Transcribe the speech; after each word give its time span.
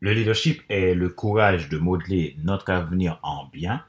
Le 0.00 0.12
leadership 0.12 0.62
est 0.68 0.94
le 0.94 1.08
courage 1.08 1.68
de 1.68 1.76
modeler 1.76 2.36
notre 2.44 2.70
avenir 2.70 3.18
en 3.24 3.46
bien 3.46 3.84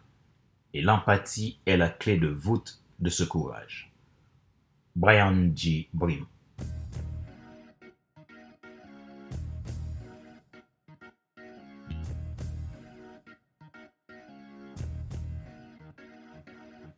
et 0.73 0.81
l'empathie 0.81 1.59
est 1.67 1.77
la 1.77 1.89
clé 1.89 2.17
de 2.17 2.27
voûte 2.27 2.81
de 2.97 3.11
ce 3.11 3.23
courage. 3.23 3.91
Brian 4.95 5.51
G. 5.55 5.87
Brim. 5.93 6.25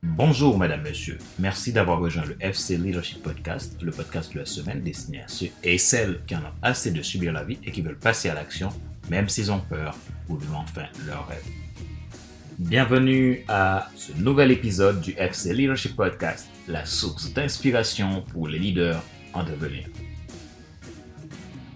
Bonjour, 0.01 0.57
Madame, 0.57 0.83
Monsieur. 0.83 1.17
Merci 1.37 1.73
d'avoir 1.73 1.99
rejoint 1.99 2.23
le 2.25 2.37
FC 2.39 2.77
Leadership 2.77 3.21
Podcast, 3.21 3.81
le 3.81 3.91
podcast 3.91 4.33
de 4.33 4.39
la 4.39 4.45
semaine 4.45 4.81
destiné 4.81 5.21
à 5.21 5.27
ceux 5.27 5.49
et 5.63 5.77
celles 5.77 6.21
qui 6.25 6.35
en 6.35 6.39
ont 6.39 6.53
assez 6.61 6.91
de 6.91 7.01
subir 7.01 7.33
la 7.33 7.43
vie 7.43 7.59
et 7.65 7.71
qui 7.71 7.81
veulent 7.81 7.99
passer 7.99 8.29
à 8.29 8.35
l'action, 8.35 8.69
même 9.11 9.27
s'ils 9.27 9.51
ont 9.51 9.59
peur 9.59 9.93
ou 10.29 10.37
vivent 10.37 10.55
enfin 10.55 10.85
leur 11.05 11.27
rêve. 11.27 11.43
Bienvenue 12.57 13.43
à 13.49 13.89
ce 13.93 14.13
nouvel 14.13 14.51
épisode 14.51 15.01
du 15.01 15.11
FC 15.17 15.53
Leadership 15.53 15.97
Podcast, 15.97 16.47
la 16.69 16.85
source 16.85 17.33
d'inspiration 17.33 18.21
pour 18.31 18.47
les 18.47 18.57
leaders 18.57 19.03
en 19.33 19.43
devenir. 19.43 19.85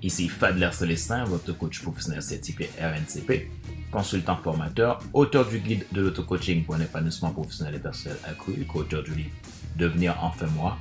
Ici 0.01 0.29
Fadler 0.29 0.69
Célestin, 0.71 1.25
votre 1.25 1.51
coach 1.51 1.81
professionnel 1.81 2.21
certifié 2.21 2.69
RNCP 2.79 3.51
consultant 3.91 4.37
formateur, 4.37 4.99
auteur 5.11 5.45
du 5.45 5.59
guide 5.59 5.85
de 5.91 6.01
l'auto-coaching 6.03 6.63
pour 6.63 6.75
un 6.75 6.81
épanouissement 6.81 7.31
professionnel 7.31 7.75
et 7.75 7.79
personnel 7.79 8.17
accru, 8.23 8.53
co-auteur 8.65 9.03
du 9.03 9.13
livre 9.13 9.31
Devenir 9.77 10.17
enfin 10.21 10.47
moi, 10.55 10.77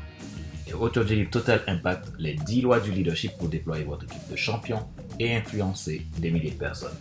et 0.68 0.72
auteur 0.72 1.04
du 1.04 1.16
livre 1.16 1.30
Total 1.30 1.62
Impact, 1.66 2.12
les 2.16 2.34
10 2.34 2.60
lois 2.62 2.78
du 2.78 2.92
leadership 2.92 3.32
pour 3.38 3.48
déployer 3.48 3.82
votre 3.82 4.04
équipe 4.04 4.30
de 4.30 4.36
champions 4.36 4.86
et 5.18 5.34
influencer 5.34 6.06
des 6.18 6.30
milliers 6.30 6.50
de 6.50 6.58
personnes. 6.58 6.96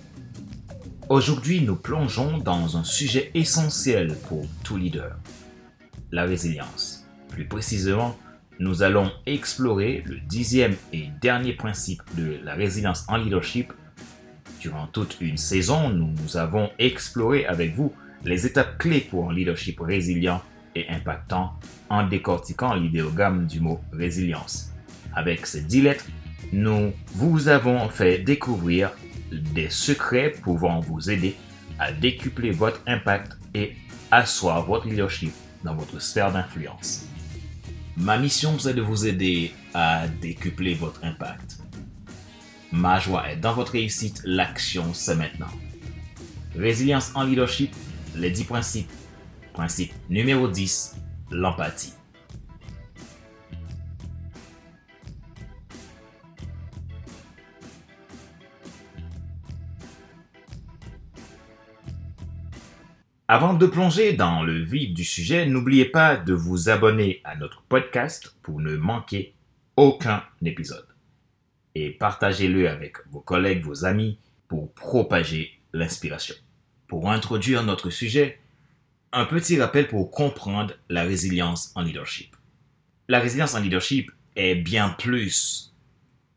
Aujourd'hui, 1.09 1.61
nous 1.61 1.75
plongeons 1.75 2.37
dans 2.37 2.77
un 2.77 2.83
sujet 2.83 3.31
essentiel 3.33 4.15
pour 4.27 4.45
tout 4.63 4.77
leader, 4.77 5.17
la 6.11 6.23
résilience. 6.23 7.05
Plus 7.29 7.45
précisément, 7.45 8.17
nous 8.59 8.83
allons 8.83 9.11
explorer 9.25 10.03
le 10.05 10.19
dixième 10.19 10.75
et 10.93 11.09
dernier 11.21 11.53
principe 11.53 12.01
de 12.15 12.39
la 12.43 12.53
résilience 12.53 13.05
en 13.07 13.17
leadership 13.17 13.73
Durant 14.63 14.87
toute 14.87 15.17
une 15.19 15.35
saison, 15.35 15.89
nous 15.89 16.37
avons 16.37 16.69
exploré 16.79 17.45
avec 17.45 17.75
vous 17.75 17.91
les 18.23 18.45
étapes 18.45 18.77
clés 18.77 19.01
pour 19.01 19.29
un 19.29 19.33
leadership 19.33 19.81
résilient 19.81 20.41
et 20.73 20.87
impactant 20.87 21.59
en 21.89 22.07
décortiquant 22.07 22.73
l'idéogramme 22.73 23.45
du 23.45 23.59
mot 23.59 23.81
résilience. 23.91 24.71
Avec 25.13 25.47
ces 25.47 25.63
dix 25.63 25.81
lettres, 25.81 26.05
nous 26.53 26.93
vous 27.15 27.47
avons 27.47 27.89
fait 27.89 28.19
découvrir 28.19 28.91
des 29.31 29.69
secrets 29.71 30.29
pouvant 30.29 30.79
vous 30.81 31.09
aider 31.09 31.35
à 31.79 31.91
décupler 31.91 32.51
votre 32.51 32.79
impact 32.85 33.37
et 33.55 33.73
asseoir 34.11 34.63
votre 34.63 34.87
leadership 34.87 35.33
dans 35.63 35.73
votre 35.73 35.99
sphère 35.99 36.31
d'influence. 36.31 37.07
Ma 37.97 38.19
mission, 38.19 38.59
c'est 38.59 38.75
de 38.75 38.81
vous 38.81 39.07
aider 39.07 39.51
à 39.73 40.07
décupler 40.07 40.75
votre 40.75 41.03
impact 41.03 41.57
Ma 42.71 42.99
joie 42.99 43.31
est 43.31 43.37
dans 43.37 43.53
votre 43.53 43.73
réussite, 43.73 44.21
l'action 44.23 44.93
c'est 44.93 45.15
maintenant. 45.15 45.51
Résilience 46.55 47.11
en 47.15 47.23
leadership, 47.23 47.71
les 48.15 48.29
10 48.29 48.43
principes. 48.45 48.91
Principe 49.53 49.93
numéro 50.09 50.47
10, 50.47 50.95
l'empathie. 51.31 51.93
Avant 63.29 63.53
de 63.53 63.65
plonger 63.65 64.13
dans 64.13 64.43
le 64.43 64.61
vif 64.61 64.93
du 64.93 65.05
sujet, 65.05 65.45
n'oubliez 65.45 65.85
pas 65.85 66.17
de 66.17 66.33
vous 66.33 66.69
abonner 66.69 67.21
à 67.23 67.37
notre 67.37 67.61
podcast 67.61 68.35
pour 68.41 68.59
ne 68.59 68.75
manquer 68.75 69.33
aucun 69.77 70.23
épisode 70.43 70.87
et 71.75 71.91
partagez-le 71.91 72.69
avec 72.69 72.97
vos 73.09 73.21
collègues, 73.21 73.63
vos 73.63 73.85
amis 73.85 74.17
pour 74.47 74.71
propager 74.73 75.59
l'inspiration. 75.71 76.35
Pour 76.87 77.09
introduire 77.09 77.63
notre 77.63 77.89
sujet, 77.89 78.39
un 79.11 79.25
petit 79.25 79.59
rappel 79.59 79.87
pour 79.87 80.11
comprendre 80.11 80.73
la 80.89 81.03
résilience 81.03 81.71
en 81.75 81.81
leadership. 81.81 82.35
La 83.07 83.19
résilience 83.19 83.55
en 83.55 83.59
leadership 83.59 84.11
est 84.35 84.55
bien 84.55 84.89
plus 84.89 85.73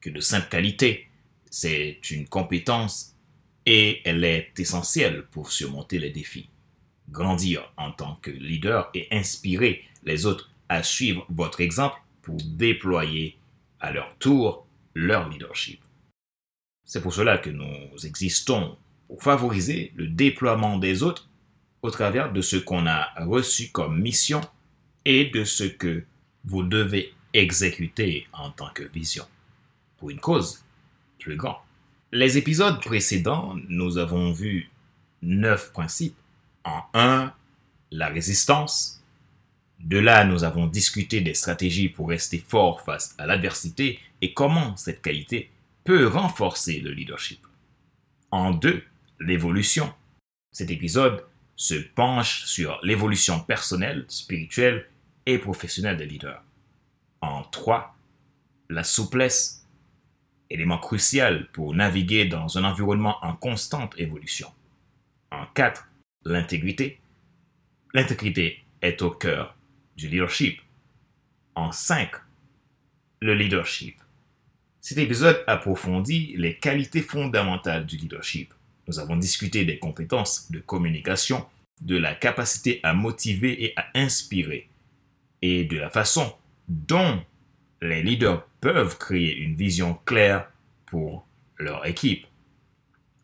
que 0.01 0.11
de 0.11 0.21
simples 0.21 0.49
qualités. 0.49 1.09
C'est 1.51 1.99
une 2.11 2.29
compétence 2.29 3.15
et 3.67 4.03
elle 4.05 4.25
est 4.25 4.53
essentielle 4.59 5.25
pour 5.31 5.51
surmonter 5.51 5.99
les 5.99 6.11
défis. 6.11 6.49
Grandir 7.11 7.73
en 7.77 7.93
tant 7.93 8.17
que 8.23 8.31
leader 8.31 8.91
et 8.95 9.09
inspirer 9.11 9.85
les 10.05 10.27
autres 10.27 10.51
à 10.69 10.83
suivre 10.83 11.27
votre 11.29 11.61
exemple 11.61 12.01
pour 12.23 12.37
déployer 12.37 13.37
à 13.81 13.93
leur 13.93 14.17
tour 14.17 14.67
leur 14.95 15.29
leadership. 15.29 15.81
C'est 16.85 17.03
pour 17.03 17.15
cela 17.15 17.39
que 17.39 17.51
nous 17.51 18.05
existons 18.05 18.77
pour 19.09 19.23
favoriser 19.23 19.93
le 19.97 20.09
déploiement 20.09 20.79
des 20.79 21.03
autres 21.03 21.29
au 21.83 21.91
travers 21.91 22.33
de 22.33 22.41
ce 22.41 22.57
qu'on 22.57 22.87
a 22.87 23.11
reçu 23.25 23.71
comme 23.71 24.01
mission 24.01 24.41
et 25.05 25.27
de 25.27 25.45
ce 25.45 25.65
que 25.65 26.05
vous 26.45 26.63
devez 26.63 27.13
exécuter 27.33 28.27
en 28.33 28.51
tant 28.51 28.71
que 28.71 28.83
vision 28.83 29.27
pour 29.99 30.11
une 30.11 30.21
cause 30.21 30.65
plus 31.19 31.37
grande. 31.37 31.57
Les 32.13 32.39
épisodes 32.39 32.81
précédents, 32.81 33.55
nous 33.69 33.99
avons 33.99 34.33
vu 34.33 34.71
neuf 35.23 35.73
principes. 35.73 36.17
En 36.67 36.83
un, 36.95 37.33
la 37.93 38.09
résistance. 38.09 39.01
De 39.79 39.99
là, 39.99 40.25
nous 40.25 40.43
avons 40.43 40.67
discuté 40.67 41.21
des 41.21 41.35
stratégies 41.35 41.89
pour 41.89 42.09
rester 42.09 42.39
fort 42.39 42.81
face 42.81 43.15
à 43.19 43.27
l'adversité 43.27 44.01
et 44.21 44.35
comment 44.35 44.77
cette 44.77 45.01
qualité 45.01 45.51
peut 45.85 46.09
renforcer 46.09 46.81
le 46.81 46.91
leadership. 46.91 47.47
En 48.33 48.51
deux, 48.51 48.83
l'évolution. 49.21 49.95
Cet 50.51 50.71
épisode 50.71 51.25
se 51.55 51.75
penche 51.75 52.45
sur 52.47 52.81
l'évolution 52.83 53.39
personnelle, 53.39 54.05
spirituelle 54.09 54.89
et 55.25 55.39
professionnelle 55.39 55.97
des 55.97 56.07
leaders. 56.07 56.43
En 57.21 57.45
trois, 57.45 57.95
la 58.69 58.83
souplesse, 58.83 59.65
élément 60.51 60.79
crucial 60.79 61.49
pour 61.53 61.75
naviguer 61.75 62.25
dans 62.25 62.59
un 62.59 62.65
environnement 62.65 63.19
en 63.23 63.37
constante 63.37 63.95
évolution. 63.99 64.51
En 65.31 65.47
quatre, 65.55 65.89
l'intégrité. 66.27 66.99
L'intégrité 67.95 68.65
est 68.83 69.01
au 69.01 69.11
cœur 69.11 69.57
du 69.97 70.09
leadership. 70.09 70.61
En 71.55 71.73
cinq, 71.73 72.11
le 73.21 73.35
leadership. 73.35 73.97
Cet 74.81 74.99
épisode 74.99 75.43
approfondit 75.47 76.35
les 76.37 76.57
qualités 76.57 77.03
fondamentales 77.03 77.87
du 77.87 77.97
leadership. 77.97 78.53
Nous 78.89 78.99
avons 78.99 79.17
discuté 79.17 79.65
des 79.65 79.79
compétences 79.79 80.51
de 80.51 80.59
communication, 80.59 81.47
de 81.81 81.97
la 81.97 82.15
capacité 82.15 82.81
à 82.83 82.93
motiver 82.93 83.65
et 83.65 83.73
à 83.77 83.87
inspirer, 83.95 84.69
et 85.43 85.65
de 85.65 85.77
la 85.77 85.91
façon 85.91 86.35
dont 86.69 87.23
les 87.81 88.03
leaders 88.03 88.45
peuvent 88.61 88.99
créer 88.99 89.37
une 89.37 89.55
vision 89.55 89.95
claire 90.05 90.51
pour 90.87 91.27
leur 91.59 91.87
équipe. 91.87 92.27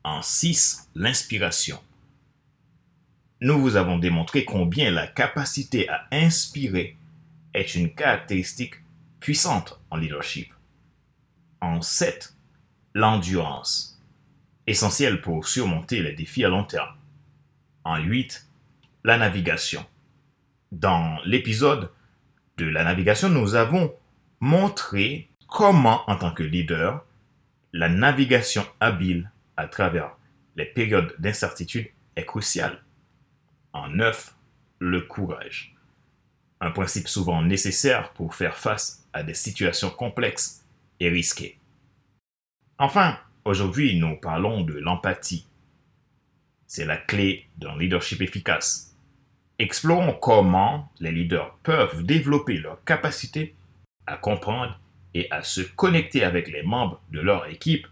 En 0.05 0.23
6, 0.23 0.89
l'inspiration. 0.95 1.81
Nous 3.45 3.59
vous 3.59 3.75
avons 3.75 3.99
démontré 3.99 4.45
combien 4.45 4.93
la 4.93 5.09
capacité 5.09 5.89
à 5.89 6.07
inspirer 6.13 6.97
est 7.55 7.75
une 7.75 7.93
caractéristique 7.93 8.77
puissante 9.19 9.81
en 9.91 9.97
leadership. 9.97 10.53
En 11.61 11.83
7, 11.83 12.37
l'endurance, 12.95 14.01
essentielle 14.69 15.21
pour 15.21 15.49
surmonter 15.49 16.03
les 16.03 16.13
défis 16.13 16.45
à 16.45 16.51
long 16.51 16.63
terme. 16.63 16.95
En 17.83 17.99
8, 17.99 18.47
la 19.03 19.19
navigation. 19.19 19.85
Dans 20.71 21.19
l'épisode 21.25 21.91
de 22.59 22.67
la 22.67 22.85
navigation, 22.85 23.29
nous 23.29 23.57
avons 23.57 23.93
montré 24.39 25.31
comment, 25.49 26.09
en 26.09 26.15
tant 26.15 26.31
que 26.31 26.45
leader, 26.45 27.05
la 27.73 27.89
navigation 27.89 28.65
habile 28.79 29.33
à 29.57 29.67
travers 29.67 30.17
les 30.55 30.67
périodes 30.67 31.17
d'incertitude 31.19 31.89
est 32.15 32.25
cruciale. 32.25 32.81
En 33.73 33.89
9, 33.89 34.35
le 34.79 35.01
courage. 35.03 35.75
Un 36.61 36.71
principe 36.71 37.09
souvent 37.09 37.43
nécessaire 37.43 38.13
pour 38.13 38.35
faire 38.35 38.57
face 38.57 39.07
à 39.13 39.23
des 39.23 39.35
situations 39.35 39.91
complexes 39.91 40.63
risqué. 41.09 41.59
Enfin, 42.79 43.19
aujourd'hui, 43.45 43.99
nous 43.99 44.17
parlons 44.17 44.63
de 44.63 44.75
l'empathie. 44.75 45.47
C'est 46.67 46.85
la 46.85 46.97
clé 46.97 47.47
d'un 47.59 47.77
leadership 47.79 48.21
efficace. 48.21 48.97
Explorons 49.59 50.15
comment 50.15 50.91
les 51.01 51.13
leaders 51.13 51.55
peuvent 51.63 52.05
développer 52.05 52.57
leur 52.59 52.83
capacité 52.85 53.55
à 54.07 54.17
comprendre 54.17 54.79
et 55.15 55.31
à 55.31 55.43
se 55.43 55.61
connecter 55.61 56.25
avec 56.25 56.49
les 56.49 56.63
membres 56.63 57.01
de 57.11 57.21
leur 57.21 57.47
équipe 57.47 57.87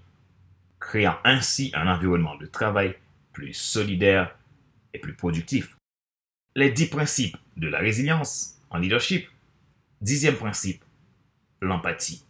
créant 0.80 1.18
ainsi 1.24 1.70
un 1.74 1.86
environnement 1.86 2.36
de 2.36 2.46
travail 2.46 2.96
plus 3.32 3.52
solidaire 3.52 4.34
et 4.94 4.98
plus 4.98 5.14
productif. 5.14 5.76
Les 6.56 6.70
dix 6.70 6.86
principes 6.86 7.36
de 7.56 7.68
la 7.68 7.78
résilience 7.78 8.58
en 8.70 8.78
leadership. 8.78 9.28
Dixième 10.00 10.36
principe, 10.36 10.84
l'empathie. 11.60 12.24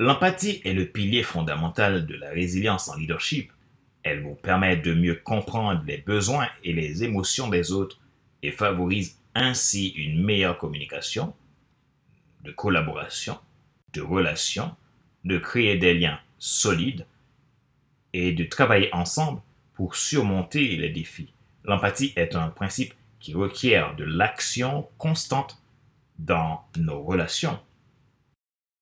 L'empathie 0.00 0.60
est 0.64 0.74
le 0.74 0.86
pilier 0.86 1.22
fondamental 1.22 2.06
de 2.06 2.14
la 2.14 2.30
résilience 2.30 2.88
en 2.88 2.96
leadership. 2.96 3.52
Elle 4.02 4.22
vous 4.22 4.34
permet 4.34 4.76
de 4.76 4.94
mieux 4.94 5.16
comprendre 5.16 5.82
les 5.86 5.98
besoins 5.98 6.48
et 6.64 6.72
les 6.72 7.04
émotions 7.04 7.48
des 7.48 7.72
autres 7.72 7.98
et 8.42 8.52
favorise 8.52 9.18
ainsi 9.34 9.88
une 9.90 10.24
meilleure 10.24 10.58
communication, 10.58 11.34
de 12.44 12.52
collaboration, 12.52 13.38
de 13.92 14.00
relations, 14.00 14.74
de 15.24 15.38
créer 15.38 15.76
des 15.76 15.94
liens 15.94 16.20
solides 16.38 17.06
et 18.12 18.32
de 18.32 18.44
travailler 18.44 18.92
ensemble 18.94 19.40
pour 19.74 19.96
surmonter 19.96 20.76
les 20.76 20.90
défis. 20.90 21.32
L'empathie 21.68 22.14
est 22.16 22.34
un 22.34 22.48
principe 22.48 22.94
qui 23.20 23.34
requiert 23.34 23.94
de 23.94 24.04
l'action 24.04 24.88
constante 24.96 25.62
dans 26.18 26.64
nos 26.78 27.02
relations. 27.02 27.60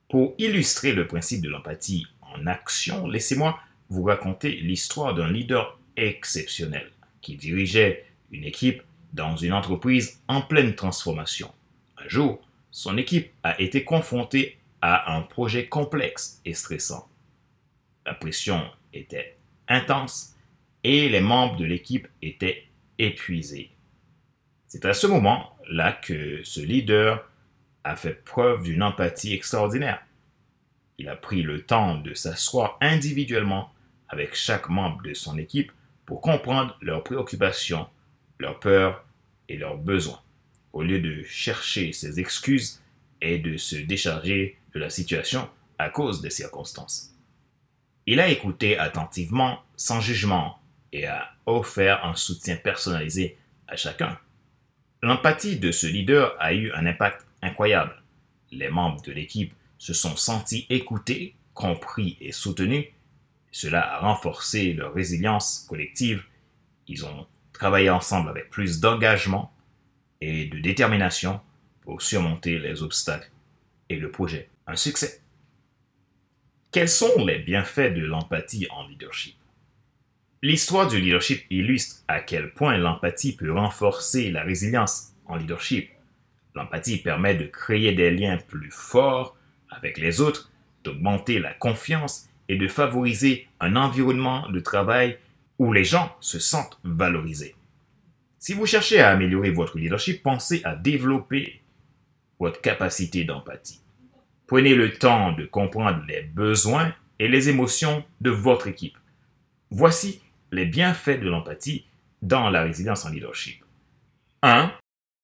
Pour 0.08 0.36
illustrer 0.38 0.92
le 0.92 1.08
principe 1.08 1.42
de 1.42 1.48
l'empathie 1.48 2.06
en 2.22 2.46
action, 2.46 3.08
laissez-moi 3.08 3.58
vous 3.88 4.04
raconter 4.04 4.52
l'histoire 4.52 5.16
d'un 5.16 5.28
leader 5.28 5.80
exceptionnel 5.96 6.92
qui 7.22 7.34
dirigeait 7.34 8.06
une 8.30 8.44
équipe 8.44 8.84
dans 9.12 9.36
une 9.36 9.52
entreprise 9.52 10.20
en 10.28 10.40
pleine 10.40 10.76
transformation. 10.76 11.52
Un 11.98 12.06
jour, 12.06 12.40
son 12.70 12.96
équipe 12.98 13.32
a 13.42 13.60
été 13.60 13.82
confrontée 13.82 14.58
à 14.80 15.16
un 15.16 15.22
projet 15.22 15.66
complexe 15.66 16.40
et 16.44 16.54
stressant. 16.54 17.08
La 18.04 18.14
pression 18.14 18.62
était 18.92 19.36
intense 19.66 20.36
et 20.84 21.08
les 21.08 21.20
membres 21.20 21.56
de 21.56 21.64
l'équipe 21.64 22.06
étaient 22.22 22.65
épuisés. 22.98 23.70
C'est 24.66 24.84
à 24.84 24.94
ce 24.94 25.06
moment-là 25.06 25.92
que 25.92 26.42
ce 26.44 26.60
leader 26.60 27.28
a 27.84 27.96
fait 27.96 28.24
preuve 28.24 28.64
d'une 28.64 28.82
empathie 28.82 29.32
extraordinaire. 29.32 30.02
Il 30.98 31.08
a 31.08 31.16
pris 31.16 31.42
le 31.42 31.62
temps 31.62 31.98
de 31.98 32.14
s'asseoir 32.14 32.78
individuellement 32.80 33.72
avec 34.08 34.34
chaque 34.34 34.68
membre 34.68 35.02
de 35.02 35.14
son 35.14 35.38
équipe 35.38 35.72
pour 36.04 36.20
comprendre 36.20 36.76
leurs 36.80 37.04
préoccupations, 37.04 37.86
leurs 38.38 38.60
peurs 38.60 39.04
et 39.48 39.56
leurs 39.56 39.76
besoins, 39.76 40.20
au 40.72 40.82
lieu 40.82 41.00
de 41.00 41.22
chercher 41.24 41.92
ses 41.92 42.18
excuses 42.18 42.82
et 43.20 43.38
de 43.38 43.56
se 43.56 43.76
décharger 43.76 44.58
de 44.74 44.80
la 44.80 44.90
situation 44.90 45.48
à 45.78 45.90
cause 45.90 46.20
des 46.20 46.30
circonstances. 46.30 47.12
Il 48.06 48.20
a 48.20 48.28
écouté 48.28 48.78
attentivement, 48.78 49.62
sans 49.76 50.00
jugement, 50.00 50.58
et 50.92 51.06
a 51.06 51.30
offert 51.46 52.04
un 52.04 52.14
soutien 52.14 52.56
personnalisé 52.56 53.36
à 53.68 53.76
chacun. 53.76 54.18
L'empathie 55.02 55.58
de 55.58 55.72
ce 55.72 55.86
leader 55.86 56.34
a 56.38 56.52
eu 56.54 56.72
un 56.72 56.86
impact 56.86 57.26
incroyable. 57.42 58.02
Les 58.50 58.70
membres 58.70 59.02
de 59.02 59.12
l'équipe 59.12 59.54
se 59.78 59.92
sont 59.92 60.16
sentis 60.16 60.66
écoutés, 60.70 61.34
compris 61.54 62.16
et 62.20 62.32
soutenus. 62.32 62.86
Cela 63.52 63.94
a 63.94 63.98
renforcé 64.00 64.72
leur 64.72 64.94
résilience 64.94 65.66
collective. 65.68 66.24
Ils 66.88 67.04
ont 67.04 67.26
travaillé 67.52 67.90
ensemble 67.90 68.28
avec 68.28 68.50
plus 68.50 68.80
d'engagement 68.80 69.52
et 70.20 70.46
de 70.46 70.58
détermination 70.58 71.40
pour 71.82 72.02
surmonter 72.02 72.58
les 72.58 72.82
obstacles 72.82 73.30
et 73.88 73.96
le 73.96 74.10
projet. 74.10 74.48
Un 74.66 74.76
succès. 74.76 75.22
Quels 76.72 76.88
sont 76.88 77.24
les 77.24 77.38
bienfaits 77.38 77.94
de 77.94 78.04
l'empathie 78.04 78.66
en 78.70 78.86
leadership? 78.86 79.36
L'histoire 80.42 80.86
du 80.86 81.00
leadership 81.00 81.44
illustre 81.48 82.04
à 82.08 82.20
quel 82.20 82.52
point 82.52 82.76
l'empathie 82.76 83.34
peut 83.34 83.52
renforcer 83.52 84.30
la 84.30 84.42
résilience 84.42 85.14
en 85.24 85.36
leadership. 85.36 85.90
L'empathie 86.54 86.98
permet 86.98 87.34
de 87.34 87.46
créer 87.46 87.92
des 87.92 88.10
liens 88.10 88.36
plus 88.36 88.70
forts 88.70 89.36
avec 89.70 89.98
les 89.98 90.20
autres, 90.20 90.50
d'augmenter 90.84 91.38
la 91.38 91.54
confiance 91.54 92.28
et 92.48 92.56
de 92.56 92.68
favoriser 92.68 93.48
un 93.60 93.76
environnement 93.76 94.48
de 94.50 94.60
travail 94.60 95.18
où 95.58 95.72
les 95.72 95.84
gens 95.84 96.14
se 96.20 96.38
sentent 96.38 96.78
valorisés. 96.84 97.54
Si 98.38 98.52
vous 98.52 98.66
cherchez 98.66 99.00
à 99.00 99.10
améliorer 99.10 99.50
votre 99.50 99.78
leadership, 99.78 100.22
pensez 100.22 100.60
à 100.64 100.76
développer 100.76 101.62
votre 102.38 102.60
capacité 102.60 103.24
d'empathie. 103.24 103.80
Prenez 104.46 104.74
le 104.74 104.92
temps 104.92 105.32
de 105.32 105.46
comprendre 105.46 106.04
les 106.06 106.22
besoins 106.22 106.94
et 107.18 107.26
les 107.26 107.48
émotions 107.48 108.04
de 108.20 108.30
votre 108.30 108.68
équipe. 108.68 108.96
Voici 109.70 110.20
les 110.56 110.64
bienfaits 110.64 111.20
de 111.20 111.28
l'empathie 111.28 111.84
dans 112.22 112.48
la 112.48 112.62
résilience 112.62 113.04
en 113.04 113.10
leadership. 113.10 113.62
1. 114.42 114.72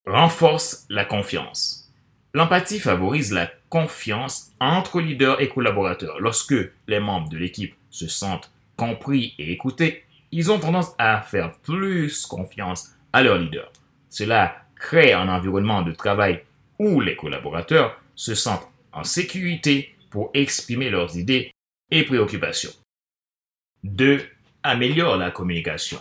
Renforce 0.07 0.85
la 0.91 1.07
confiance. 1.07 1.91
L'empathie 2.35 2.79
favorise 2.79 3.33
la 3.33 3.51
confiance 3.71 4.53
entre 4.61 5.01
leaders 5.01 5.41
et 5.41 5.49
collaborateurs. 5.49 6.21
Lorsque 6.21 6.55
les 6.87 7.01
membres 7.01 7.31
de 7.31 7.39
l'équipe 7.39 7.75
se 7.91 8.09
sentent 8.09 8.51
compris 8.77 9.35
et 9.39 9.53
écoutés, 9.53 10.05
ils 10.33 10.53
ont 10.53 10.59
tendance 10.59 10.93
à 10.99 11.23
faire 11.23 11.57
plus 11.61 12.27
confiance 12.27 12.91
à 13.15 13.23
leur 13.23 13.39
leader. 13.39 13.73
Cela 14.11 14.67
crée 14.77 15.15
un 15.15 15.29
environnement 15.29 15.81
de 15.81 15.93
travail 15.93 16.43
où 16.79 17.01
les 17.01 17.17
collaborateurs 17.17 17.99
se 18.15 18.35
sentent 18.35 18.69
en 18.93 19.05
sécurité 19.05 19.95
pour 20.11 20.31
exprimer 20.35 20.91
leurs 20.91 21.17
idées 21.17 21.53
et 21.91 22.05
préoccupations. 22.05 22.73
2 23.85 24.23
améliore 24.63 25.17
la 25.17 25.31
communication. 25.31 26.01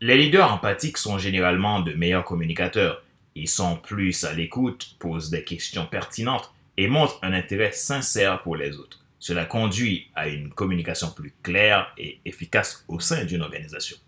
Les 0.00 0.16
leaders 0.16 0.52
empathiques 0.52 0.98
sont 0.98 1.18
généralement 1.18 1.80
de 1.80 1.92
meilleurs 1.92 2.24
communicateurs. 2.24 3.02
Ils 3.34 3.48
sont 3.48 3.76
plus 3.76 4.24
à 4.24 4.32
l'écoute, 4.32 4.96
posent 4.98 5.30
des 5.30 5.44
questions 5.44 5.86
pertinentes 5.86 6.52
et 6.76 6.88
montrent 6.88 7.18
un 7.22 7.32
intérêt 7.32 7.72
sincère 7.72 8.42
pour 8.42 8.56
les 8.56 8.76
autres. 8.78 9.04
Cela 9.18 9.44
conduit 9.44 10.10
à 10.14 10.28
une 10.28 10.48
communication 10.48 11.10
plus 11.10 11.34
claire 11.42 11.92
et 11.98 12.20
efficace 12.24 12.84
au 12.88 13.00
sein 13.00 13.24
d'une 13.24 13.42
organisation. 13.42 13.98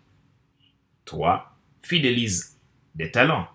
3. 1.04 1.54
Fidélise 1.82 2.58
des 2.94 3.10
talents. 3.10 3.48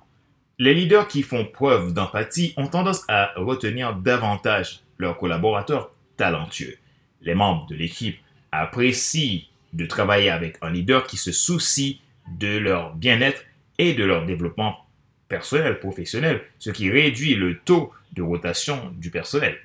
Les 0.60 0.76
leaders 0.76 1.08
qui 1.08 1.24
font 1.24 1.46
preuve 1.46 1.94
d'empathie 1.94 2.54
ont 2.58 2.68
tendance 2.68 3.04
à 3.08 3.32
retenir 3.36 3.96
davantage 3.96 4.82
leurs 5.00 5.18
collaborateurs 5.18 5.92
talentueux. 6.16 6.78
Les 7.22 7.34
membres 7.34 7.66
de 7.68 7.76
l'équipe 7.76 8.20
apprécient 8.52 9.42
de 9.74 9.86
travailler 9.86 10.30
avec 10.30 10.58
un 10.62 10.72
leader 10.72 11.06
qui 11.06 11.18
se 11.18 11.32
soucie 11.32 12.02
de 12.40 12.58
leur 12.58 12.96
bien-être 12.96 13.44
et 13.78 13.94
de 13.94 14.04
leur 14.04 14.26
développement 14.26 14.86
personnel, 15.28 15.80
professionnel, 15.80 16.42
ce 16.60 16.70
qui 16.70 16.90
réduit 16.90 17.36
le 17.36 17.60
taux 17.60 17.92
de 18.14 18.22
rotation 18.22 18.94
du 18.98 19.12
personnel. 19.12 19.58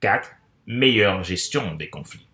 4. 0.00 0.30
Meilleure 0.66 1.24
gestion 1.24 1.74
des 1.74 1.88
conflits. 1.88 2.26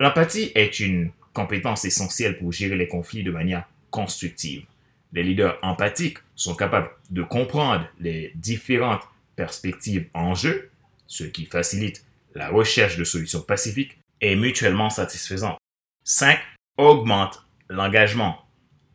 L'empathie 0.00 0.52
est 0.54 0.80
une 0.80 1.10
compétence 1.32 1.84
essentielle 1.84 2.38
pour 2.38 2.52
gérer 2.52 2.76
les 2.76 2.88
conflits 2.88 3.22
de 3.22 3.30
manière 3.30 3.64
constructive. 3.90 4.64
Les 5.12 5.22
leaders 5.22 5.58
empathiques 5.62 6.18
sont 6.34 6.54
capables 6.54 6.90
de 7.10 7.22
comprendre 7.22 7.86
les 8.00 8.32
différentes 8.34 9.02
perspectives 9.36 10.08
en 10.14 10.34
jeu, 10.34 10.70
ce 11.06 11.24
qui 11.24 11.46
facilite 11.46 12.04
la 12.34 12.48
recherche 12.48 12.96
de 12.96 13.04
solutions 13.04 13.40
pacifiques 13.40 13.98
et 14.20 14.36
mutuellement 14.36 14.90
satisfaisantes. 14.90 15.58
5. 16.04 16.38
Augmente 16.76 17.42
l'engagement. 17.70 18.46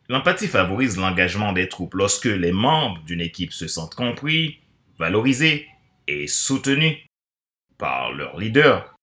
L'empathie 0.08 0.46
favorise 0.46 0.96
l'engagement 0.96 1.52
des 1.52 1.68
troupes 1.68 1.94
lorsque 1.94 2.26
les 2.26 2.52
membres 2.52 3.02
d'une 3.02 3.20
équipe 3.20 3.52
se 3.52 3.66
sentent 3.66 3.96
compris, 3.96 4.60
valorisés 4.96 5.66
et 6.06 6.28
soutenus 6.28 6.98
par 7.78 8.12
leur 8.12 8.38
leader. 8.38 8.94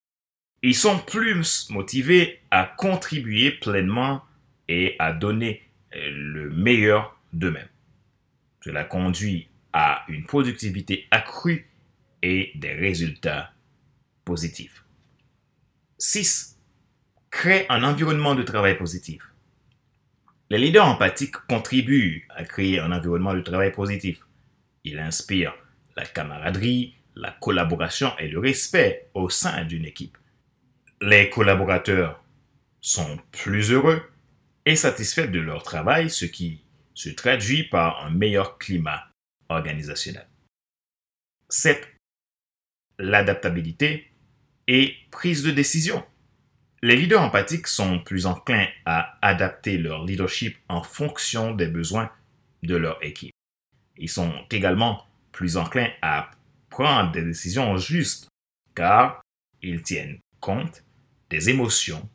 Ils 0.62 0.76
sont 0.76 1.00
plus 1.00 1.70
motivés 1.70 2.40
à 2.50 2.66
contribuer 2.66 3.52
pleinement 3.52 4.24
et 4.70 4.96
à 5.00 5.12
donner 5.12 5.62
le 5.92 6.50
meilleur 6.50 7.20
d'eux-mêmes. 7.34 7.70
Cela 8.64 8.86
conduit 8.86 9.50
à 9.74 10.06
une 10.08 10.26
productivité 10.26 11.08
accrue 11.12 11.70
et 12.22 12.52
des 12.56 12.74
résultats 12.74 13.52
positifs. 14.24 14.86
6 15.98 16.57
crée 17.38 17.68
un 17.70 17.84
environnement 17.84 18.34
de 18.34 18.42
travail 18.42 18.76
positif. 18.80 19.22
Les 20.50 20.58
leaders 20.58 20.88
empathiques 20.88 21.36
contribuent 21.48 22.28
à 22.32 22.44
créer 22.44 22.80
un 22.80 22.92
environnement 22.92 23.36
de 23.36 23.42
travail 23.42 23.72
positif. 23.72 24.26
Ils 24.84 24.98
inspirent 24.98 25.54
la 25.96 26.08
camaraderie, 26.08 26.96
la 27.16 27.30
collaboration 27.30 28.12
et 28.18 28.28
le 28.28 28.40
respect 28.40 29.12
au 29.14 29.30
sein 29.30 29.66
d'une 29.66 29.86
équipe. 29.86 30.18
Les 31.00 31.30
collaborateurs 31.30 32.24
sont 32.82 33.20
plus 33.32 33.72
heureux 33.72 34.02
et 34.66 34.76
satisfaits 34.76 35.30
de 35.30 35.40
leur 35.40 35.62
travail, 35.62 36.10
ce 36.10 36.26
qui 36.26 36.64
se 36.96 37.10
traduit 37.10 37.66
par 37.66 38.04
un 38.04 38.10
meilleur 38.10 38.58
climat 38.58 39.12
organisationnel. 39.50 40.28
7. 41.50 41.88
L'adaptabilité 42.98 44.12
et 44.68 44.96
prise 45.12 45.44
de 45.44 45.52
décision. 45.52 46.04
Les 46.84 46.96
leaders 46.96 47.22
empathiques 47.22 47.68
sont 47.68 48.00
plus 48.00 48.28
enclins 48.28 48.68
à 48.86 49.18
adapter 49.24 49.80
leur 49.80 50.06
leadership 50.06 50.58
en 50.70 50.84
fonction 50.84 51.56
des 51.56 51.68
besoins 51.68 52.12
de 52.62 52.76
leur 52.76 53.04
équipe. 53.04 53.34
Ils 53.98 54.10
sont 54.10 54.32
également 54.52 55.04
plus 55.32 55.58
enclins 55.58 55.90
à 56.04 56.30
prendre 56.70 57.12
des 57.12 57.24
décisions 57.24 57.78
justes 57.78 58.28
car 58.76 59.22
ils 59.64 59.82
tiennent 59.82 60.20
compte 60.40 60.84
des 61.32 61.50
émotions 61.50 62.08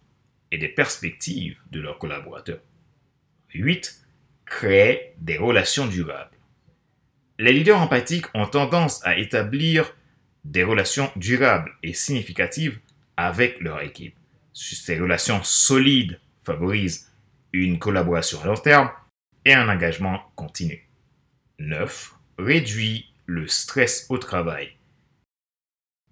et 0.52 0.59
des 0.59 0.69
perspectives 0.69 1.59
de 1.73 1.81
leurs 1.81 1.99
collaborateurs. 1.99 2.62
8. 3.54 4.00
Créer 4.47 5.14
des 5.19 5.38
relations 5.38 5.87
durables. 5.87 6.37
Les 7.38 7.52
leaders 7.52 7.81
empathiques 7.81 8.26
ont 8.35 8.47
tendance 8.47 9.04
à 9.04 9.19
établir 9.19 9.92
des 10.45 10.62
relations 10.62 11.11
durables 11.16 11.73
et 11.83 11.95
significatives 11.95 12.78
avec 13.16 13.61
leur 13.61 13.81
équipe. 13.81 14.14
Ces 14.52 14.99
relations 14.99 15.42
solides 15.42 16.21
favorisent 16.42 17.11
une 17.52 17.78
collaboration 17.78 18.40
à 18.42 18.47
long 18.47 18.56
terme 18.56 18.90
et 19.44 19.54
un 19.54 19.68
engagement 19.68 20.21
continu. 20.37 20.88
9. 21.59 22.14
Réduit 22.38 23.12
le 23.26 23.47
stress 23.47 24.06
au 24.09 24.18
travail. 24.18 24.76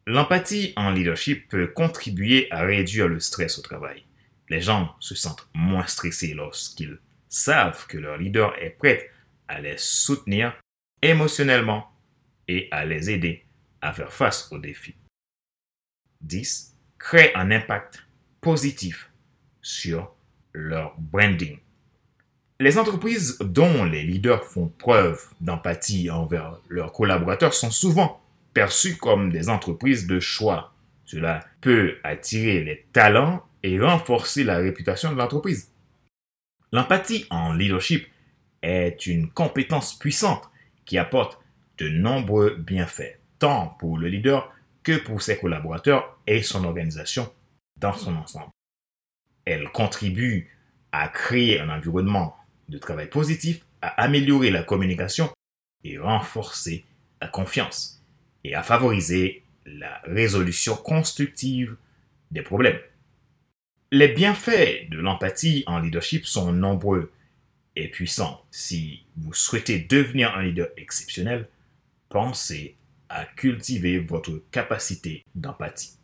L'empathie 0.07 0.73
en 0.77 0.91
leadership 0.91 1.49
peut 1.49 1.69
contribuer 1.69 2.51
à 2.51 2.63
réduire 2.63 3.09
le 3.09 3.21
stress 3.21 3.59
au 3.59 3.63
travail. 3.63 4.05
Les 4.49 4.61
gens 4.61 4.97
se 4.99 5.15
sentent 5.15 5.49
moins 5.55 5.87
stressés 5.87 6.35
lorsqu'ils 6.35 6.99
savent 7.29 7.87
que 7.87 7.99
leur 7.99 8.17
leader 8.17 8.55
est 8.61 8.71
prêt 8.71 9.11
à 9.47 9.61
les 9.61 9.77
soutenir 9.79 10.59
émotionnellement 11.03 11.91
et 12.49 12.69
à 12.71 12.85
les 12.85 13.11
aider 13.11 13.45
à 13.81 13.93
faire 13.93 14.13
face 14.13 14.51
aux 14.51 14.59
défis. 14.59 14.97
10. 16.23 16.77
Crée 16.99 17.33
un 17.35 17.51
impact 17.51 18.05
positif 18.41 19.11
sur 19.63 20.13
leur 20.53 20.95
branding. 20.99 21.59
Les 22.59 22.79
entreprises 22.79 23.39
dont 23.41 23.85
les 23.85 24.03
leaders 24.03 24.45
font 24.45 24.69
preuve 24.79 25.25
d'empathie 25.41 26.11
envers 26.11 26.59
leurs 26.69 26.93
collaborateurs 26.93 27.55
sont 27.55 27.71
souvent 27.71 28.21
perçues 28.53 28.97
comme 28.97 29.33
des 29.33 29.49
entreprises 29.49 30.07
de 30.07 30.21
choix. 30.21 30.73
Cela 31.05 31.41
peut 31.61 31.97
attirer 32.05 32.63
les 32.63 32.85
talents 32.93 33.43
et 33.63 33.81
renforcer 33.81 34.45
la 34.45 34.59
réputation 34.59 35.13
de 35.13 35.17
l'entreprise. 35.17 35.71
L'empathie 36.73 37.27
en 37.31 37.55
leadership 37.55 38.07
est 38.63 39.07
une 39.07 39.31
compétence 39.31 39.99
puissante 39.99 40.51
qui 40.85 40.99
apporte 40.99 41.39
de 41.79 41.89
nombreux 41.89 42.57
bienfaits, 42.59 43.19
tant 43.39 43.75
pour 43.79 43.97
le 43.97 44.09
leader 44.09 44.53
que 44.83 44.99
pour 44.99 45.23
ses 45.23 45.39
collaborateurs 45.39 46.19
et 46.27 46.43
son 46.43 46.65
organisation 46.65 47.31
dans 47.81 47.95
son 47.95 48.17
ensemble. 48.17 48.51
Elle 49.45 49.69
contribue 49.71 50.57
à 50.93 51.09
créer 51.09 51.61
un 51.61 51.71
environnement 51.71 52.37
de 52.69 52.79
travail 52.79 53.09
positif, 53.09 53.65
à 53.83 53.89
améliorer 54.03 54.51
la 54.51 54.63
communication 54.63 55.31
et 55.85 55.99
renforcer 55.99 56.85
la 57.21 57.29
confiance 57.29 58.03
et 58.45 58.55
à 58.55 58.63
favoriser 58.63 59.43
la 59.67 60.01
résolution 60.05 60.77
constructive 60.77 61.77
des 62.31 62.43
problèmes. 62.43 62.79
Les 63.93 64.09
bienfaits 64.09 64.89
de 64.91 64.99
l'empathie 64.99 65.65
en 65.67 65.81
leadership 65.81 66.27
sont 66.27 66.53
nombreux 66.53 67.13
et 67.77 67.89
puissants. 67.89 68.45
Si 68.51 69.05
vous 69.17 69.33
souhaitez 69.33 69.81
devenir 69.81 70.35
un 70.37 70.43
leader 70.43 70.69
exceptionnel, 70.77 71.49
pensez 72.09 72.77
à 73.09 73.25
cultiver 73.25 73.99
votre 73.99 74.43
capacité 74.53 75.25
d'empathie. 75.35 76.00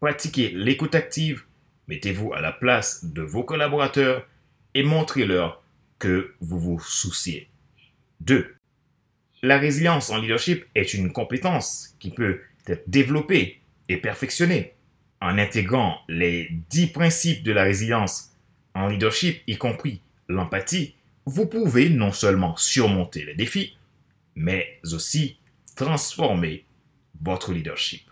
Pratiquez 0.00 0.50
l'écoute 0.50 0.94
active, 0.94 1.44
mettez-vous 1.88 2.34
à 2.34 2.40
la 2.40 2.52
place 2.52 3.04
de 3.04 3.22
vos 3.22 3.44
collaborateurs 3.44 4.26
et 4.74 4.82
montrez-leur 4.82 5.62
que 5.98 6.34
vous 6.40 6.58
vous 6.58 6.80
souciez. 6.80 7.48
2. 8.20 8.54
La 9.42 9.58
résilience 9.58 10.10
en 10.10 10.18
leadership 10.18 10.66
est 10.74 10.92
une 10.92 11.12
compétence 11.12 11.94
qui 11.98 12.10
peut 12.10 12.40
être 12.66 12.88
développée 12.88 13.60
et 13.88 13.96
perfectionnée 13.96 14.74
en 15.20 15.38
intégrant 15.38 15.98
les 16.08 16.48
10 16.70 16.88
principes 16.88 17.42
de 17.42 17.52
la 17.52 17.62
résilience 17.62 18.32
en 18.74 18.88
leadership, 18.88 19.42
y 19.46 19.56
compris 19.56 20.02
l'empathie, 20.28 20.94
vous 21.24 21.46
pouvez 21.46 21.88
non 21.88 22.12
seulement 22.12 22.56
surmonter 22.56 23.24
les 23.24 23.34
défis, 23.34 23.76
mais 24.34 24.80
aussi 24.92 25.38
transformer 25.74 26.64
votre 27.20 27.52
leadership. 27.52 28.02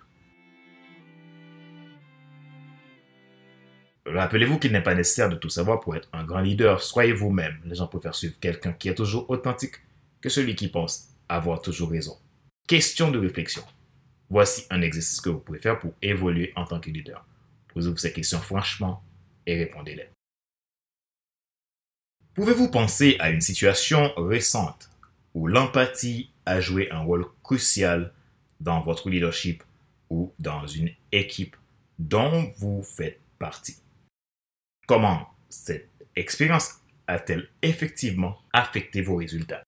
Rappelez-vous 4.06 4.58
qu'il 4.58 4.72
n'est 4.72 4.82
pas 4.82 4.94
nécessaire 4.94 5.30
de 5.30 5.36
tout 5.36 5.48
savoir 5.48 5.80
pour 5.80 5.96
être 5.96 6.08
un 6.12 6.24
grand 6.24 6.40
leader. 6.40 6.82
Soyez 6.82 7.12
vous-même. 7.12 7.58
Les 7.64 7.74
gens 7.74 7.86
préfèrent 7.86 8.14
suivre 8.14 8.38
quelqu'un 8.38 8.72
qui 8.72 8.88
est 8.88 8.94
toujours 8.94 9.28
authentique 9.30 9.76
que 10.20 10.28
celui 10.28 10.54
qui 10.54 10.68
pense 10.68 11.08
avoir 11.28 11.62
toujours 11.62 11.90
raison. 11.90 12.16
Question 12.68 13.10
de 13.10 13.18
réflexion. 13.18 13.62
Voici 14.28 14.66
un 14.70 14.82
exercice 14.82 15.20
que 15.20 15.30
vous 15.30 15.38
pouvez 15.38 15.58
faire 15.58 15.78
pour 15.78 15.94
évoluer 16.02 16.52
en 16.56 16.64
tant 16.64 16.80
que 16.80 16.90
leader. 16.90 17.26
Posez-vous 17.72 17.96
ces 17.96 18.12
questions 18.12 18.40
franchement 18.40 19.02
et 19.46 19.56
répondez-les. 19.56 20.08
Pouvez-vous 22.34 22.70
penser 22.70 23.16
à 23.20 23.30
une 23.30 23.40
situation 23.40 24.12
récente 24.16 24.90
où 25.34 25.46
l'empathie 25.46 26.30
a 26.46 26.60
joué 26.60 26.90
un 26.90 27.00
rôle 27.00 27.26
crucial 27.42 28.12
dans 28.60 28.80
votre 28.80 29.08
leadership 29.08 29.62
ou 30.10 30.32
dans 30.38 30.66
une 30.66 30.90
équipe 31.12 31.56
dont 31.98 32.52
vous 32.58 32.82
faites 32.82 33.20
partie? 33.38 33.83
Comment 34.86 35.28
cette 35.48 35.88
expérience 36.14 36.80
a-t-elle 37.06 37.48
effectivement 37.62 38.36
affecté 38.52 39.00
vos 39.00 39.16
résultats? 39.16 39.62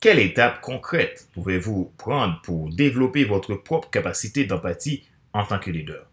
Quelle 0.00 0.20
étape 0.20 0.60
concrète 0.60 1.28
pouvez-vous 1.32 1.92
prendre 1.96 2.40
pour 2.42 2.72
développer 2.72 3.24
votre 3.24 3.54
propre 3.54 3.90
capacité 3.90 4.44
d'empathie 4.44 5.04
en 5.32 5.44
tant 5.44 5.58
que 5.58 5.70
leader? 5.70 6.06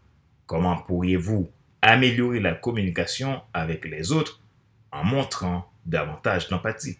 Comment 0.48 0.78
pourriez-vous 0.78 1.51
améliorer 1.84 2.39
la 2.39 2.56
communication 2.56 3.42
avec 3.54 3.86
les 3.86 4.12
autres 4.12 4.42
en 4.92 5.04
montrant 5.04 5.72
davantage 5.86 6.50
d'empathie? 6.50 6.98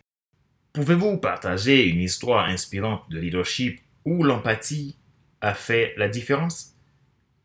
Pouvez-vous 0.74 1.18
partager 1.18 1.88
une 1.88 2.02
histoire 2.02 2.46
inspirante 2.46 3.10
de 3.10 3.20
leadership 3.20 3.82
où 4.06 4.24
l'empathie 4.24 4.96
a 5.42 5.56
fait 5.56 5.94
la 5.98 6.08
différence? 6.08 6.76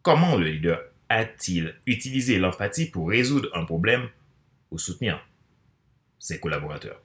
Comment 0.03 0.37
le 0.37 0.49
leader 0.49 0.83
a-t-il 1.15 1.77
utilisé 1.87 2.39
l'empathie 2.39 2.87
pour 2.87 3.09
résoudre 3.09 3.49
un 3.55 3.65
problème 3.65 4.09
ou 4.73 4.79
soutenir 4.79 5.25
ses 6.19 6.41
collaborateurs? 6.41 7.01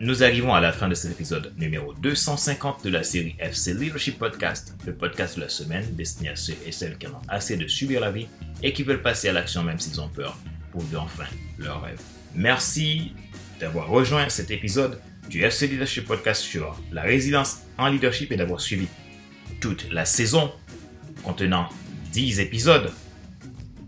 Nous 0.00 0.22
arrivons 0.22 0.54
à 0.54 0.60
la 0.60 0.72
fin 0.72 0.88
de 0.88 0.94
cet 0.94 1.12
épisode 1.12 1.52
numéro 1.56 1.92
250 1.94 2.84
de 2.84 2.90
la 2.90 3.02
série 3.02 3.34
FC 3.40 3.74
Leadership 3.74 4.18
Podcast, 4.18 4.76
le 4.86 4.94
podcast 4.94 5.36
de 5.36 5.40
la 5.40 5.48
semaine 5.48 5.96
destiné 5.96 6.28
à 6.28 6.36
ceux 6.36 6.54
et 6.64 6.70
celles 6.70 6.98
qui 6.98 7.08
en 7.08 7.14
ont 7.14 7.22
assez 7.28 7.56
de 7.56 7.66
subir 7.66 8.00
la 8.00 8.12
vie 8.12 8.28
et 8.62 8.72
qui 8.72 8.84
veulent 8.84 9.02
passer 9.02 9.28
à 9.28 9.32
l'action 9.32 9.64
même 9.64 9.80
s'ils 9.80 10.00
ont 10.00 10.08
peur 10.08 10.38
pour 10.70 10.82
vivre 10.82 11.02
enfin 11.02 11.24
leur 11.58 11.82
rêve. 11.82 12.00
Merci 12.34 13.12
d'avoir 13.60 13.88
rejoint 13.88 14.28
cet 14.28 14.50
épisode 14.50 15.00
du 15.28 15.42
FC 15.42 15.66
Leadership 15.66 16.06
Podcast 16.06 16.42
sur 16.42 16.80
la 16.92 17.02
résilience 17.02 17.62
en 17.78 17.88
leadership 17.88 18.30
et 18.32 18.36
d'avoir 18.36 18.60
suivi 18.60 18.86
toute 19.60 19.90
la 19.90 20.04
saison 20.04 20.52
contenant 21.22 21.68
10 22.12 22.40
épisodes. 22.40 22.92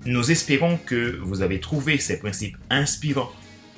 Nous 0.04 0.30
espérons 0.30 0.78
que 0.78 1.18
vous 1.22 1.42
avez 1.42 1.60
trouvé 1.60 1.98
ces 1.98 2.18
principes 2.18 2.56
inspirants 2.70 3.32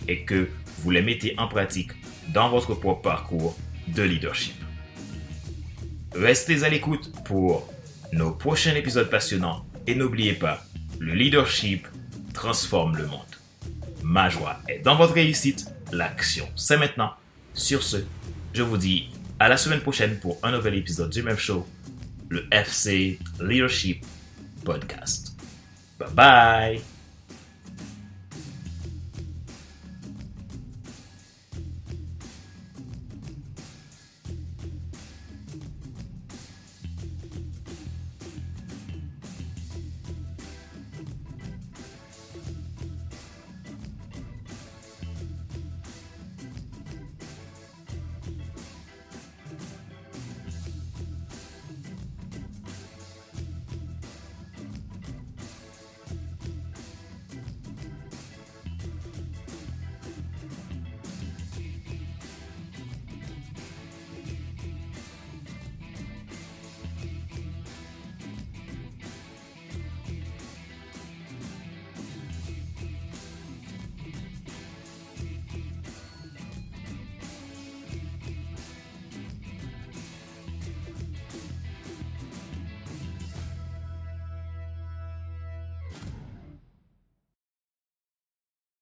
et 0.07 0.25
que 0.25 0.49
vous 0.79 0.91
les 0.91 1.03
mettez 1.03 1.35
en 1.39 1.49
pratique 1.49 1.93
dans 2.33 2.51
votre 2.51 2.75
propre 2.75 3.03
parcours 3.03 3.57
de 3.89 4.03
leadership. 4.03 4.55
Restez 6.15 6.65
à 6.65 6.69
l'écoute 6.69 7.13
pour 7.25 7.73
nos 8.13 8.31
prochains 8.31 8.75
épisodes 8.75 9.11
passionnants 9.11 9.65
et 9.87 9.95
n'oubliez 9.95 10.35
pas, 10.35 10.65
le 10.99 11.15
leadership 11.15 11.87
transforme 12.35 12.97
le 12.97 13.07
monde. 13.07 13.21
Ma 14.03 14.29
joie 14.29 14.59
est 14.69 14.79
dans 14.79 14.97
votre 14.97 15.15
réussite, 15.15 15.67
l'action 15.93 16.49
c'est 16.57 16.77
maintenant. 16.77 17.13
Sur 17.55 17.83
ce, 17.83 17.99
je 18.53 18.63
vous 18.63 18.77
dis 18.77 19.11
à 19.41 19.49
la 19.49 19.57
semaine 19.57 19.81
prochaine 19.81 20.19
pour 20.21 20.39
un 20.43 20.53
nouvel 20.53 20.75
épisode 20.75 21.11
du 21.11 21.23
même 21.23 21.39
show, 21.39 21.67
le 22.29 22.47
FC 22.53 23.19
Leadership 23.41 24.05
Podcast. 24.65 25.35
Bye 25.99 26.09
bye 26.15 26.98